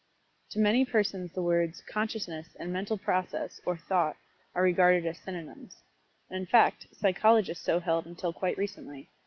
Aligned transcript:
To 0.49 0.59
many 0.59 0.83
persons 0.83 1.31
the 1.31 1.43
words 1.43 1.83
"consciousness" 1.87 2.55
and 2.59 2.73
"mental 2.73 2.97
process," 2.97 3.61
or 3.67 3.77
"thought" 3.77 4.17
are 4.55 4.63
regarded 4.63 5.05
as 5.05 5.19
synonymous. 5.19 5.79
And, 6.31 6.39
in 6.39 6.45
fact, 6.47 6.87
psychologists 6.91 7.63
so 7.63 7.79
held 7.79 8.07
until 8.07 8.33
quite 8.33 8.57
recently. 8.57 9.09